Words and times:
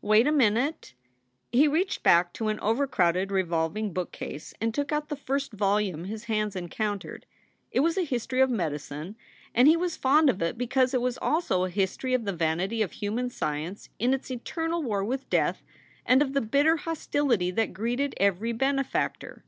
Wait 0.00 0.28
a 0.28 0.30
minute." 0.30 0.94
He 1.50 1.66
reached 1.66 2.04
back 2.04 2.32
to 2.34 2.46
an 2.46 2.60
overcrowded 2.60 3.32
revolving 3.32 3.92
bookcase 3.92 4.54
and 4.60 4.72
took 4.72 4.92
out 4.92 5.08
the 5.08 5.16
first 5.16 5.52
volume 5.52 6.04
his 6.04 6.26
hands 6.26 6.54
encountered. 6.54 7.26
It 7.72 7.80
was 7.80 7.98
a 7.98 8.04
history 8.04 8.40
of 8.40 8.48
medicine, 8.48 9.16
and 9.52 9.66
he 9.66 9.76
was 9.76 9.96
fond 9.96 10.30
of 10.30 10.40
it 10.40 10.56
because 10.56 10.94
it 10.94 11.00
was 11.00 11.18
also 11.20 11.64
a 11.64 11.68
history 11.68 12.14
of 12.14 12.24
the 12.26 12.32
vanity 12.32 12.80
of 12.80 12.92
human 12.92 13.28
science 13.28 13.88
in 13.98 14.14
its 14.14 14.30
eternal 14.30 14.84
war 14.84 15.02
with 15.02 15.28
death 15.28 15.64
and 16.06 16.22
of 16.22 16.32
the 16.32 16.40
bitter 16.40 16.76
hostility 16.76 17.50
that 17.50 17.72
greeted 17.72 18.14
every 18.18 18.52
benefactor. 18.52 19.42